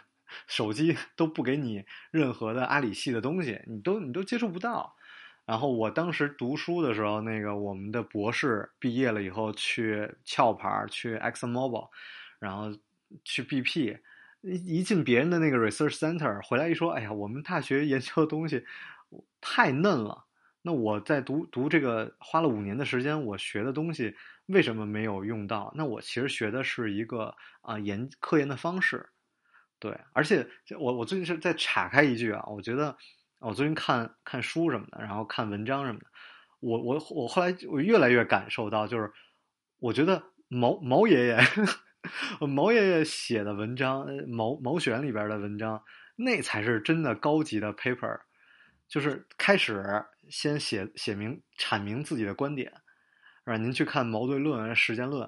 [0.46, 4.96] 手机都不给你任何的阿里系的东西，你都你都接触不到。
[5.44, 11.87] 然后我当时读书的时候，那个我们的博士毕业了以后去壳牌去 Exxon Mobil，
[12.38, 12.74] 然后
[13.24, 13.98] 去 BP，
[14.40, 18.64] 一一进别人的那个 research center 回来一说，哎呀，我们大学研究的东西
[19.42, 20.24] 太嫩了。
[20.62, 24.14] 那我在读读这个花了五年的时间，我学的东西
[24.46, 25.72] 为什么没有用到？
[25.77, 29.11] 那我其实学的是一个啊研科研的方式。
[29.81, 30.46] 对，而且
[30.79, 32.96] 我我最近是在岔开一句啊，我觉得
[33.40, 36.07] 我最近看看书什么的，然后看文章什么的，
[36.61, 39.11] 我我我后来我越来越感受到，就是
[39.81, 41.38] 我觉得毛毛爷爷
[42.46, 45.83] 毛爷爷写的文章，毛毛选里边的文章，
[46.14, 48.20] 那才是真的高级的 paper，
[48.92, 49.83] 就是开始
[50.28, 52.70] 先写写明阐明自己的观点，
[53.46, 53.57] 是吧？
[53.57, 55.26] 您去看矛盾论、实践论，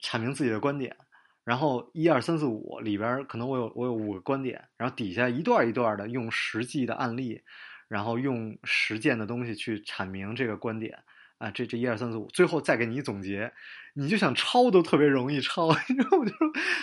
[0.00, 0.96] 阐明自己的观点。
[1.42, 7.42] 然后一二三四五里边可能我有我有五个观点，然后底下一段一段的用实际的案例，
[7.88, 10.96] 然后用实践的东西去阐明这个观点
[11.38, 13.52] 啊，这这一二三四五，最后再给你总结，
[13.94, 16.32] 你就想抄都特别容易抄， 你知道我就，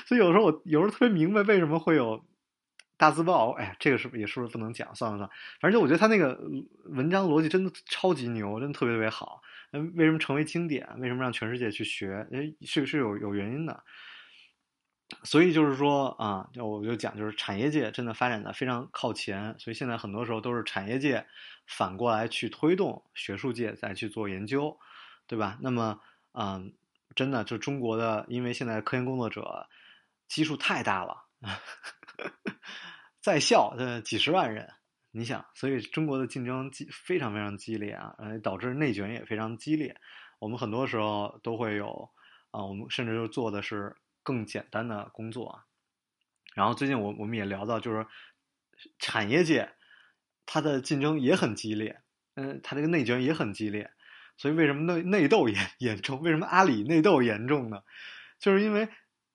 [0.05, 2.25] 所以有时候我有时候特别明白为什么会有
[2.97, 4.93] 大字报，哎呀，这个是不是也是不是不能讲？
[4.95, 6.39] 算了算了，反正就我觉得他那个
[6.85, 9.41] 文章逻辑真的超级牛，真的特别特别好。
[9.71, 10.87] 嗯，为什么成为经典？
[10.99, 12.27] 为什么让全世界去学？
[12.31, 13.83] 哎，是是有有原因的。
[15.23, 21.25] 所以就是说啊，就我就讲，就是产业界真的发展的非常靠前，所以现在很多时候都是产业界
[21.65, 24.77] 反过来去推动学术界再去做研究，
[25.25, 25.57] 对吧？
[25.61, 26.01] 那么，
[26.33, 26.73] 嗯，
[27.15, 29.67] 真的就中国的，因为现在科研工作者
[30.27, 31.23] 基数太大了，
[33.27, 34.71] 在校的几十万人，
[35.11, 39.99] 你想，所以中国的竞争激非常非常激烈啊，呃，导致内卷也非常激烈。
[40.39, 42.09] 我们很多时候都会有
[42.51, 43.93] 啊，我们甚至就做的是。
[44.23, 45.63] 更简单的工作啊，
[46.53, 48.05] 然后最近我我们也聊到，就是
[48.99, 49.71] 产业界
[50.45, 52.01] 它的竞争也很激烈，
[52.35, 53.89] 嗯，它这个内卷也很激烈，
[54.35, 56.19] 所以为什么内内斗严严重？
[56.19, 57.83] 为什么阿里内斗严重呢？
[58.37, 58.89] 就是因为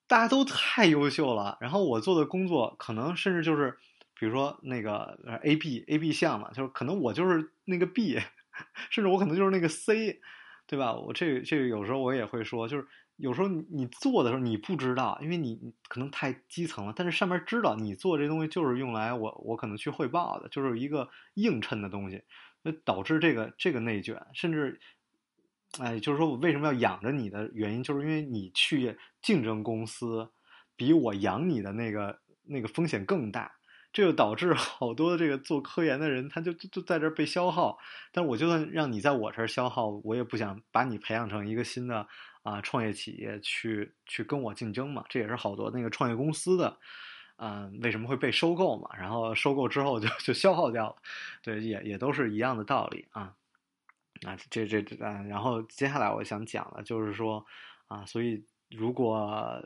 [0.07, 3.77] 大家都太优秀了，然后我做的工作可能甚至就是，
[4.19, 8.19] 比如说那个 A B A B 项嘛，就是可能我就是那个 B，
[8.89, 10.21] 甚至我可能就是那个 C，
[10.67, 10.93] 对吧？
[10.93, 12.87] 我这这个有时候我也会说，就是。
[13.17, 16.93] 有时候你做的时候你不知道，因为你可能太基层了。
[16.95, 22.23] 但是上面知道你做这东西就是用来我我可能去汇报的，就是一个映衬的东西，
[22.63, 24.81] 那导致这个这个内卷，甚至，
[25.79, 30.29] 哎，就是说我为什么要养着你的原因，就是因为你去竞争公司，
[30.75, 33.51] 比我养你的那个那个风险更大。
[33.91, 37.77] 这就导致好多这个做科研的人，他就就就在这儿被消耗。
[38.11, 42.07] 但我就算让你在我这儿消耗，我也不想把你培养成一个新的
[42.41, 45.03] 啊创业企业去去跟我竞争嘛。
[45.09, 46.75] 这也是好多那个创业公司的，
[47.37, 48.89] 嗯，为什么会被收购嘛？
[48.97, 50.95] 然后收购之后就就消耗掉了，
[51.43, 53.31] 对，也也都是一样的道理啊。
[54.25, 57.45] 啊，这这这，然后接下来我想讲的就是说
[57.87, 59.61] 啊，所以如果。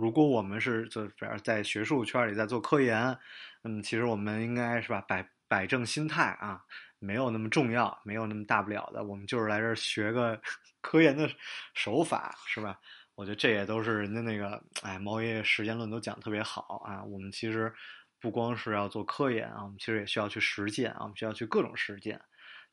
[0.00, 3.18] 如果我们是就比如在学术圈里在做科研，
[3.64, 6.62] 嗯，其实我们应该是吧摆摆正心态啊，
[7.00, 10.40] 没有那么重要，没有那么大不了的，我们就是来这儿学个
[10.80, 11.28] 科研的
[11.74, 12.78] 手法，是吧？
[13.16, 17.02] 我觉得这也都是人家那个哎毛爷爷实践论都讲特别好啊。
[17.02, 17.74] 我们其实
[18.20, 22.20] 不光是要做科研啊，我们其实也需要去实践啊，我们需要去各种实践，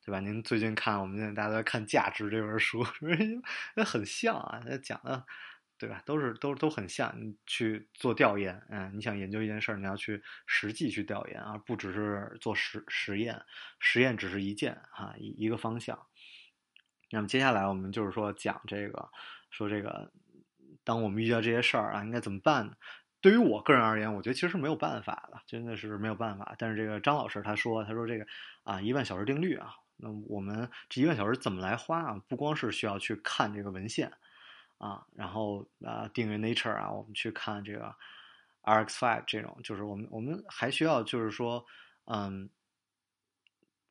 [0.06, 0.20] 对吧？
[0.20, 2.82] 您最近看我们现在大家都在看《价值》这本书，
[3.74, 5.26] 那很像啊，讲的。
[5.78, 6.02] 对吧？
[6.06, 13.42] 都是都都很像，你去做调研，嗯，你想研究一件事儿，你要去实际去调研，而不只是做实实验，
[13.78, 16.06] 实验只是一件啊一一个方向。
[17.10, 19.10] 那么接下来我们就是说讲这个，
[19.50, 20.10] 说这个，
[20.82, 22.72] 当我们遇到这些事儿啊，应该怎么办呢？
[23.20, 26.54] 对于我个人而言，我觉得其实是没有办法的，真的是没有办法。
[26.58, 28.26] 但是这个张老师他说，他说这个
[28.62, 32.22] 啊一万小时定律啊，那我们这一万小时怎么来花啊？
[32.28, 34.12] 不光是需要去看这个文献
[34.78, 37.94] 啊，然后啊订阅 Nature 啊，我们去看这个
[38.62, 41.64] RX5 这种，就是我们我们还需要就是说
[42.04, 42.50] 嗯。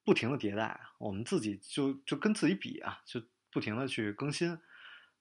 [0.08, 3.20] 不停的迭代，我们自己就就跟自己比啊，就
[3.52, 4.56] 不停的去更新。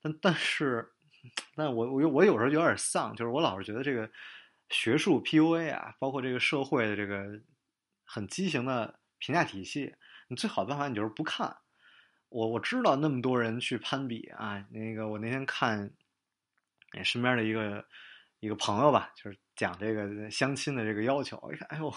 [0.02, 0.92] 但但是，
[1.56, 4.10] 但我我我有时候有点丧，就是我老是觉得这个
[4.68, 7.40] 学术 PUA 啊，包括这个社会的这个
[8.04, 9.94] 很畸形的评价体系，
[10.28, 11.56] 你最好的办法你就是不看。
[12.28, 15.92] 我我知道那么多人去攀比啊，那个我那天看，
[17.02, 17.86] 身边的一个
[18.40, 21.94] 一个朋友吧，就是讲这个相亲的这个要求，我一看，哎呦。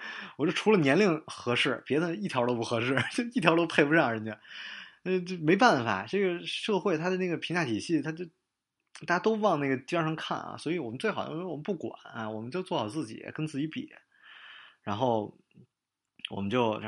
[0.36, 4.40] 我这除了年龄合适，别的一条都不合适， 就一条都配不上人家。
[5.02, 8.24] 呃，这没办法，这个社会它的那个评价体系，它就
[9.08, 10.56] 大家都往那个尖上看啊。
[10.56, 13.92] 所以我们最好，我们不管啊，我们就做好自己，跟自己比。
[14.82, 15.36] 然后
[16.30, 16.80] 我们就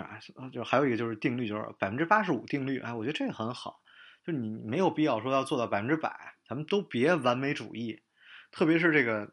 [0.52, 2.78] 就还有一个就是定律，就是百分之八十五定律。
[2.80, 3.80] 哎，我觉得这个很好，
[4.24, 8.02] 就你没有必要说要做到百分之百，咱们都别完美主义。
[8.50, 9.32] 特别是这个，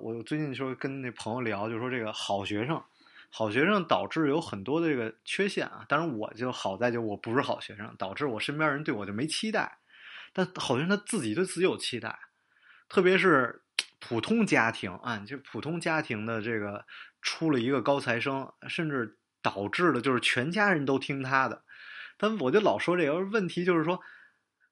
[0.00, 2.82] 我最近说跟那朋友聊，就说这个好学生。
[3.28, 9.78] 好学生导致有很多的这个缺陷啊，当然我就好在就我不是好学生，导致我身边人对我就没期待。
[10.32, 12.18] 但好像他自己对自己有期待，
[12.88, 13.62] 特别是
[13.98, 16.86] 普通家庭啊，就普通家庭的这个
[17.20, 21.62] 出了一个高材生，甚至导致的就是全家人都听他的。
[22.18, 24.00] 但我就老说这个问题，就是说，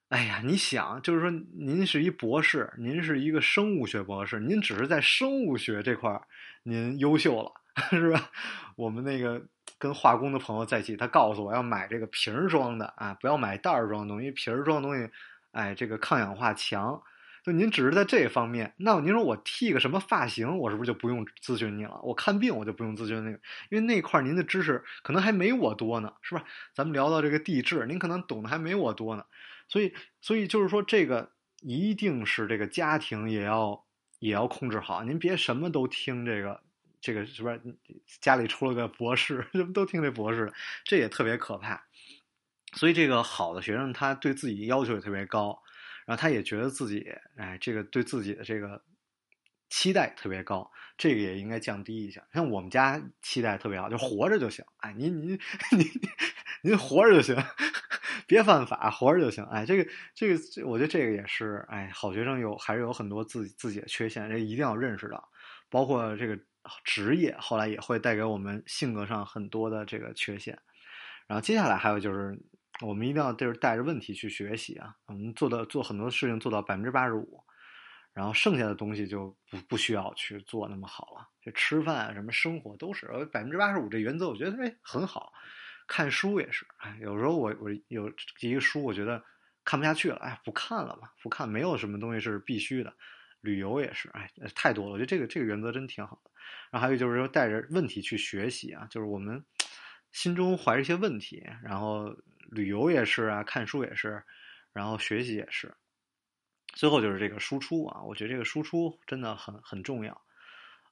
[0.09, 6.21] 哎呀，你想，就是说您是一博士，您是一个生物学博士，您只是在生物学这块
[6.65, 7.53] 您优秀了。
[7.91, 8.31] 是吧？
[8.77, 9.41] 我们那个
[9.79, 14.31] 跟化工的朋友在一起，他告诉我要买这个瓶装的啊，不要买袋装的东西。
[14.33, 15.11] 瓶装的东西，
[15.53, 17.01] 哎，这个抗氧化强。
[17.45, 22.01] 就您只是在这方面，那您说我剃个什么发型，我是不是就不用咨询你了？
[22.03, 26.43] 我看病我就不用咨询那个，因为那块您的知识可能还没我多呢，是吧？
[26.75, 29.25] 咱们聊到这个地质，您可能懂得还没我多呢。
[29.69, 31.31] 所以，所以就是说，这个
[31.61, 33.85] 一定是这个家庭也要
[34.21, 36.61] 也要控制好，您别什么都听这个。
[37.03, 37.61] 这个是不是
[38.23, 40.51] 家里出了个博士， 什么都听这博士，
[40.85, 41.85] 这也特别可怕。
[42.73, 45.63] 所以这个好的学生，他对自己要求也特别高，
[46.05, 48.83] 然后他也觉得自己，哎，这个对自己的这个
[49.71, 52.23] 期待特别高，这个也应该降低一下。
[52.33, 54.65] 像我们家期待特别好，就活着就行。
[54.79, 55.39] 哎，您您
[55.77, 55.87] 您
[56.63, 57.37] 您活着就行，
[58.27, 59.45] 别犯法，活着就行。
[59.45, 65.29] 哎，这个这个，我觉得这个也是，哎，好学生有还是有很多自己自己的缺陷，这一定要认识到，
[65.69, 66.39] 包括这个。
[66.83, 70.59] 职业后来也会带给我们性格上很多的这个缺陷，
[71.27, 72.35] 然后接下来还有就是，
[72.85, 77.43] 我们一定要就是带着问题去学习啊，我们做到做很多事情做到百分之八十五，
[78.13, 85.33] 然后剩下的东西就不不需要去做那么好了，这吃饭啊什么生活都是百分之八十五这原则，我觉得哎很好，
[85.87, 86.67] 看书也是，
[87.01, 89.23] 有时候我我有一个书我觉得
[89.65, 92.93] 看不下去了，哎不看了吧，不看没有什么东西是必须的。
[93.41, 94.93] 旅游也是，哎，太多了。
[94.93, 96.31] 我觉得这个这个原则真挺好的。
[96.71, 99.45] 然后还有就是说，带着问题去学习啊，就是我们
[100.13, 102.17] 心中怀着一些问题，然后
[102.51, 104.23] 旅游也是啊，看书也是，
[104.73, 105.75] 然后学习也是。
[106.75, 110.21] 最后就是这个输出啊，我觉得这个输出真的很很重要。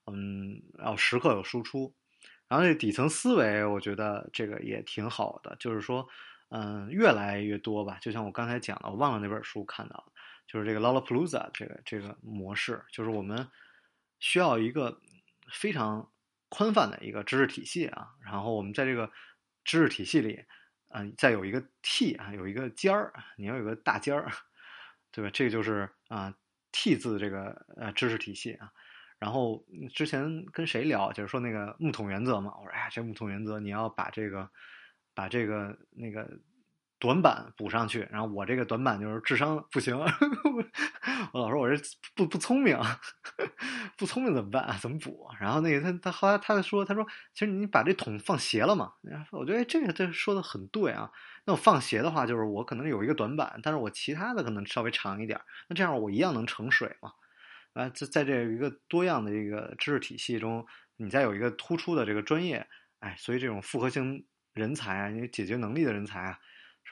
[0.06, 1.94] 嗯，要时刻有输出。
[2.48, 6.06] 然后这底层思维，我觉得这个也挺好的，就是说，
[6.50, 7.98] 嗯，越来越多吧。
[8.00, 10.12] 就像我刚才讲的，我忘了那本书看到了。
[10.46, 13.48] 就是这个 Lollapalooza 这个这个模式，就是我们
[14.20, 15.00] 需要一个
[15.50, 16.12] 非常
[16.50, 19.10] 宽泛的一个知识体系啊，然后我们在这个
[19.64, 20.44] 知识体系里，
[20.94, 24.30] 嗯，再有一个 T 啊，有一个尖儿，你要有个大尖儿，
[25.10, 25.30] 对吧？
[25.32, 26.34] 这个就是啊
[26.72, 28.72] T 字这个呃知识体系啊。
[29.18, 34.50] 然后之前跟谁聊，就是说那个木桶原则嘛，我说哎呀，这木桶原则你要把这个
[35.14, 36.28] 把这个那个。
[37.02, 39.98] 短板补上去，然后我这个短板就是智商不行，
[41.34, 41.82] 我老说我这
[42.14, 42.78] 不不聪明，
[43.98, 44.78] 不聪明怎么办？
[44.80, 45.26] 怎么补？
[45.40, 48.92] 然后那个他他后来他说他说，其实你把这桶放斜了嘛？
[49.32, 51.10] 我觉得这个这说的很对啊。
[51.44, 57.10] 那我放斜的话，就是我可能有一个短板，但是我其他的可能稍微长一点，那这样我一样能盛水嘛？
[57.72, 60.64] 啊，在在这一个多样的一个知识体系中，
[60.98, 62.64] 你再有一个突出的这个专业，
[63.00, 64.24] 哎，所以这种复合型
[64.54, 66.38] 人才啊，你解决能力的人才啊。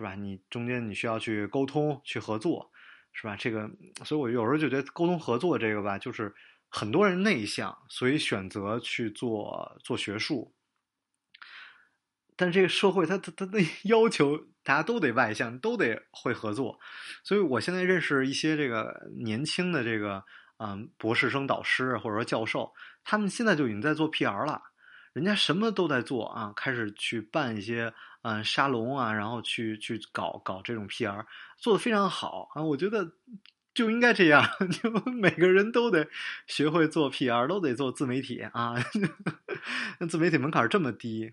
[0.01, 0.15] 是吧？
[0.15, 2.73] 你中间你需要去沟通、去合作，
[3.13, 3.37] 是吧？
[3.37, 3.71] 这个，
[4.03, 6.35] 所以我有时候就觉得沟通合作这个吧，就是
[6.71, 10.55] 很多人内向，所以选择去做做学术。
[12.35, 16.81] 但这个社会，它它它的 要求，大家都得外向，都得会合作。
[17.23, 20.25] 所以我现在认识一些这个年轻的这个
[20.57, 22.73] 嗯博士生导师或者说教授，
[23.05, 24.63] 他们现在就已经在做 PR 了，
[25.13, 27.93] 人家什么都在做啊，开始去办一些
[28.23, 31.25] 嗯沙龙啊，然后去去搞搞这种 PR，
[31.57, 33.13] 做的非常好啊，我觉得。
[33.73, 34.45] 就应该这样，
[34.83, 36.09] 就每个人都得
[36.49, 38.75] 学会做 PR，都得做自媒体啊。
[40.01, 41.33] 那自媒体门槛这么低，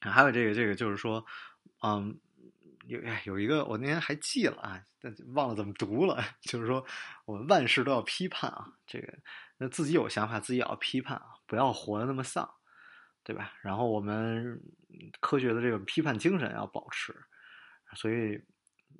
[0.00, 1.24] 还有这个这个就是说，
[1.80, 2.18] 嗯，
[2.88, 6.20] 有有一个我那天还记了啊，但忘了怎么读了。
[6.42, 6.84] 就是说，
[7.24, 9.14] 我们万事都要批判啊，这个
[9.56, 12.50] 那自己有想法，自己也要批判啊，不要活得那么丧，
[13.24, 13.52] 对吧？
[13.62, 14.60] 然后我们
[15.20, 17.12] 科学的这个批判精神要保持，
[17.96, 18.40] 所以。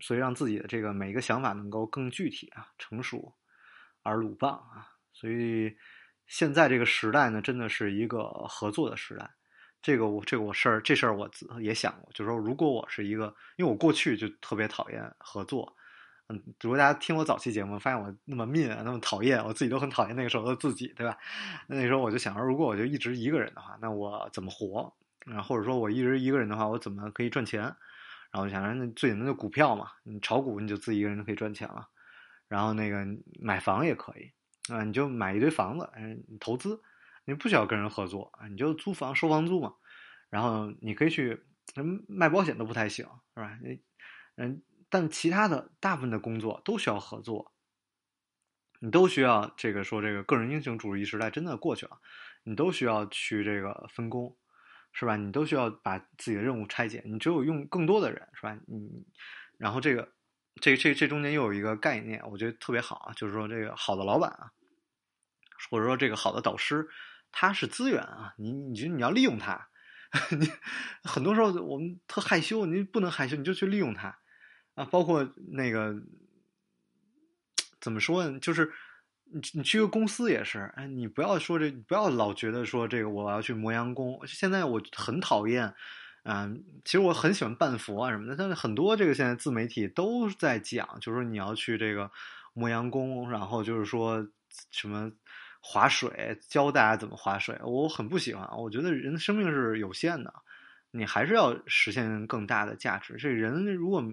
[0.00, 3.32] 所以让自己的这个每一个想法能够更具体啊、成熟
[4.02, 4.90] 而鲁棒啊。
[5.12, 5.72] 所以
[6.26, 9.30] 现在这个时代呢，真的是一个合作的时代。
[9.80, 15.72] 这个我这个我事儿这事儿我也想过，就是说如果我是一个，因为我过去就特别讨厌合作。
[16.28, 21.18] 嗯，如果大家听我早期节目，发现我那么命啊，那么讨厌，我自己都很讨厌那个时候的自己，对吧？
[21.66, 24.94] 那时候我就想说，如果我就一直一个人的话，那我怎么活？
[25.26, 27.62] 啊，或者说我一直一个人的话，我怎么可以赚钱？
[28.30, 31.88] 然后想着那最简单的股票嘛，你炒股你就自己一个人就可以赚钱了。
[32.48, 33.06] 然后那个
[33.40, 34.32] 买房也可以
[34.72, 36.80] 啊，你就买一堆房子，嗯，投资，
[37.26, 39.74] 你不需要跟人合作啊，你就租房收房租嘛。
[40.30, 41.42] 然后你可以去
[42.08, 43.58] 卖保险都不太行，是吧？
[44.36, 44.60] 嗯，
[44.94, 47.52] 但其他的大部分的工作都需要合作，
[48.78, 51.98] 你都需要这个说这个个人英雄主义时代真的过去了，
[52.44, 54.36] 你都需要去这个分工。
[54.96, 55.16] 是吧？
[55.16, 57.02] 你都需要把自己的任务拆解。
[57.04, 58.56] 你只有用更多的人，是吧？
[58.68, 59.04] 你，
[59.58, 60.12] 然后这个，
[60.60, 64.52] 这这这中间又有一个概念，我觉得特别好啊，就是说这个好的老板啊，
[65.68, 66.88] 或者说这个好的导师，
[67.32, 69.68] 他是资源啊，你你觉得你要利用他，
[70.38, 70.48] 你
[71.02, 74.16] 很多时候我们特害羞，你不能害羞，你就去利用他
[74.74, 74.84] 啊。
[74.84, 75.94] 包括那个
[77.80, 78.38] 怎么说呢？
[78.40, 78.72] 就是。
[79.26, 84.20] 你你去个公司也是，哎，你不要说这，不要老觉得说这个我要去磨洋工。
[84.26, 85.74] 现在我很讨厌，
[86.22, 92.08] 嗯，其实我很喜欢半佛啊什么的，但是很多这个现在自媒体都在讲，就是说你要去这个
[92.52, 94.24] 磨洋工，然后就是说
[94.70, 95.10] 什么
[95.60, 98.48] 划水，教大家怎么划水，我很不喜欢。
[98.56, 100.32] 我觉得人的生命是有限的，
[100.92, 103.16] 你还是要实现更大的价值。
[103.16, 104.04] 这人如果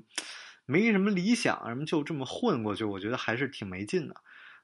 [0.72, 4.16] 没什么理想，什么就这么混过去，我觉得还是挺没劲的。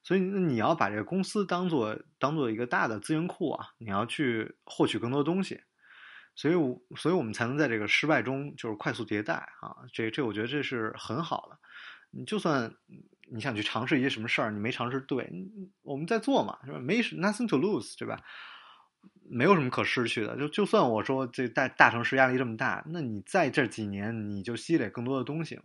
[0.03, 5.62] 所以，那你要把这个公司当做当做一个大的资源库啊，你要去获取更多东西，
[6.34, 6.53] 所以，
[6.95, 9.76] 所以我们才能在这个失败中就是快速迭代啊。
[9.91, 11.60] 这这，我觉得这是很好的。
[12.12, 12.74] 你就算
[13.30, 15.30] 你想去尝试一些什么事儿，你没尝试对，
[15.82, 16.80] 我们在做嘛，是吧？
[16.80, 18.22] 没 nothing to lose，对吧？
[19.30, 20.38] 没有什么可失去的。
[20.38, 25.64] 就就算我说这大大城市压力这么大，那你在这几年你就积累更多的东西嘛。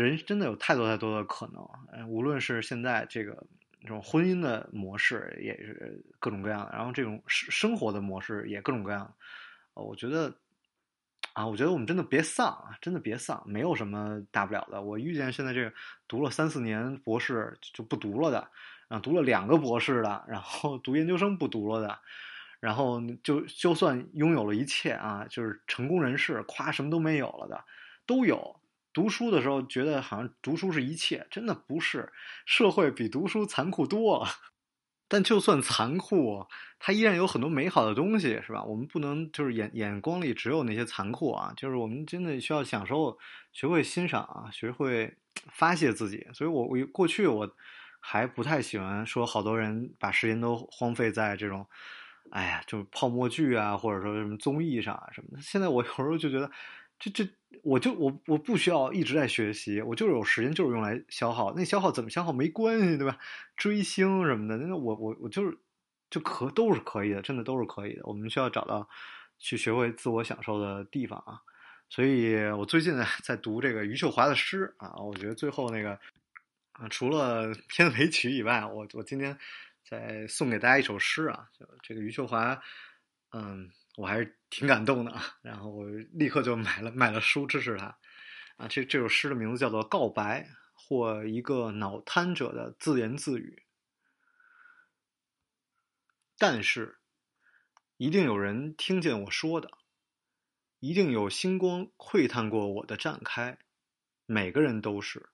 [0.00, 3.46] 人真的有太多太多的可能，无论是现在这个
[3.82, 9.14] 这种婚姻的模式，也是各种各样的，然后这种生生活的模式也各种各样。
[9.74, 10.34] 我觉得，
[11.34, 14.80] 啊，我觉得我们真的别丧啊，真的别丧，没有什么大不了的。
[14.80, 15.72] 我遇见现在这个
[16.08, 18.48] 读了三四年博士就不读了的，
[18.88, 21.98] 然后读了两个博士的，然后读研究生不读了的，
[22.60, 27.62] 然后就就算拥有了一切啊，就是成功人士，夸什么都没有了的，
[28.06, 28.56] 都有。
[28.92, 32.12] 读书的时候觉得好像读书是一切，真的不是。
[32.44, 34.28] 社会比读书残酷多了，
[35.08, 36.46] 但就算残酷，
[36.78, 38.62] 它依然有很多美好的东西，是吧？
[38.62, 43.18] 我们不能就是眼眼光里只有那些残酷啊，就是我们真的需要享受，
[43.52, 45.16] 学会欣赏啊，学会
[45.50, 46.26] 发泄自己。
[46.34, 47.50] 所以我我过去我
[47.98, 51.66] 还不太喜欢说，好多人把时间都荒废在这种，
[52.30, 55.42] 哎呀，就泡沫剧啊，或者说什么综艺上啊什么的。
[55.42, 56.50] 现在我有时候就觉得。
[57.02, 57.28] 这这，
[57.64, 61.52] 我就我我不需要一直在学习，我就是有时间就是用来消耗。
[61.52, 63.18] 那消耗怎么消耗没关系，对吧？
[63.56, 65.58] 追星什么的，那我我我就是
[66.10, 68.02] 就可都是可以的，真的都是可以的。
[68.04, 68.88] 我们需要找到
[69.40, 71.40] 去学会自我享受的地方啊。
[71.88, 75.98] 所以我最近呢 在读这个余秀华的诗啊，我觉得最后那个
[76.74, 79.36] 啊，除了 片尾曲以外，我我今天
[79.82, 81.48] 再送给大家一首诗啊，
[81.82, 82.62] 这个余秀华，
[83.32, 83.68] 嗯。
[83.96, 87.98] 我还是挺感动的啊，然后我立刻就买了买了书支持他，
[88.56, 93.64] 啊，这这首诗的名字叫做《告白》或一个脑瘫者的自言自语。
[96.38, 97.00] 但是，
[97.98, 99.70] 一定有人听见我说的，
[100.80, 103.58] 一定有星光窥探过我的绽开，
[104.24, 105.28] 每个人都是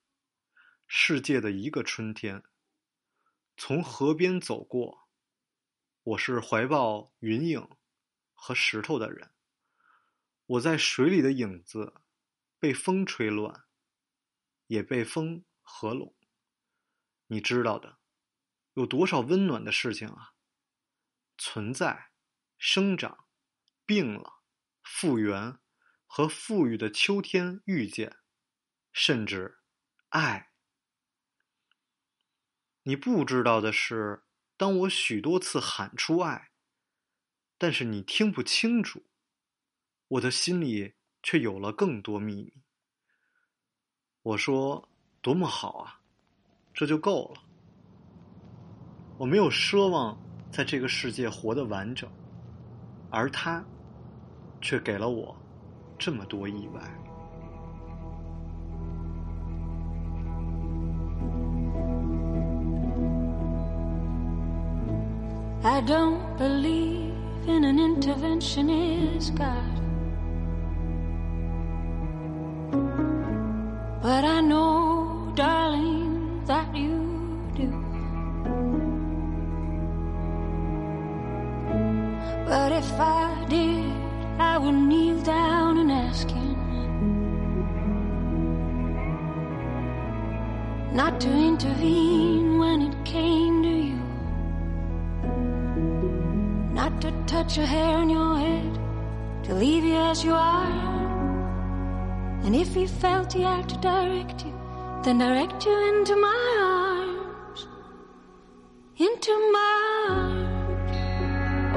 [0.87, 2.43] 世界的一个春天。
[3.57, 5.09] 从河边走过，
[6.03, 7.69] 我是怀抱云影。
[8.41, 9.33] 和石头的人，
[10.47, 11.93] 我在水里的影子，
[12.61, 13.65] 被风吹乱，
[14.69, 16.17] 也被风合拢。
[17.27, 17.99] 你知道的，
[18.75, 20.35] 有多少温暖的事情啊！
[21.37, 22.13] 存在、
[22.57, 23.27] 生长、
[23.85, 24.43] 病了、
[24.83, 25.59] 复原
[26.07, 28.17] 和富裕的秋天遇见，
[28.93, 29.59] 甚至
[30.09, 30.53] 爱。
[32.85, 34.25] 你不知道的是，
[34.57, 36.48] 当我许多次喊出爱，
[37.59, 39.03] 但是你听不清楚，
[40.07, 40.95] 我的心里
[41.25, 42.53] 却有了更多秘密。
[44.23, 44.89] 我说
[45.21, 46.01] ：“多么好啊，
[46.73, 47.43] 这就够了。”
[49.19, 50.17] 我没有奢望
[50.53, 52.09] 在这个世界活得完整，
[53.11, 53.65] 而他
[54.61, 55.37] 却给了我
[55.99, 56.81] 这么多意外。
[65.65, 67.08] I don't believe
[67.49, 69.75] in an intervention is God.
[74.03, 76.97] But I know, darling, that you
[77.57, 77.71] do.
[82.47, 83.93] But if I did,
[84.39, 86.57] I would kneel down and ask Him
[90.93, 92.38] not to intervene
[97.11, 98.75] to touch a hair on your head,
[99.45, 100.67] to leave you as you are.
[102.45, 104.53] And if he felt he had to direct you,
[105.05, 107.67] then direct you into my arms,
[108.99, 109.75] into my
[110.11, 110.97] arms,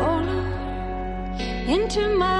[0.03, 2.30] oh Lord, into my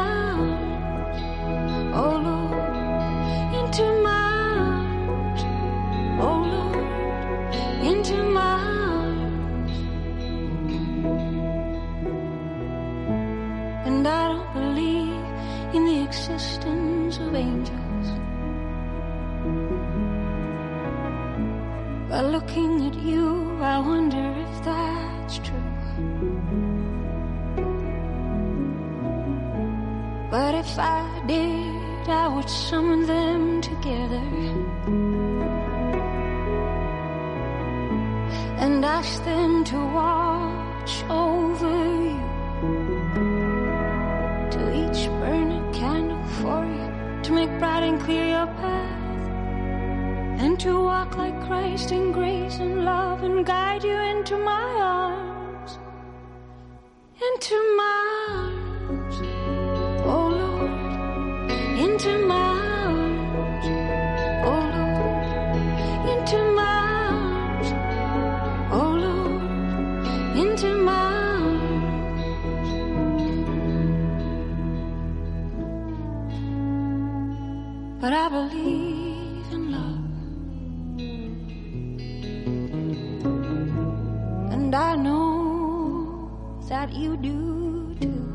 [86.82, 88.26] that you do too.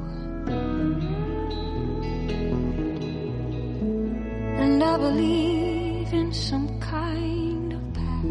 [4.63, 8.23] And I believe in some kind of path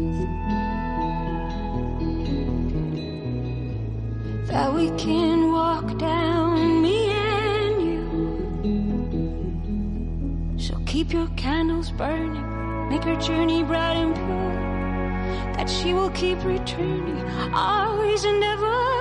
[4.48, 8.06] that we can walk down, me and you.
[10.58, 14.56] So keep your candles burning, make your journey bright and pure
[15.56, 18.95] that she will keep returning always and evermore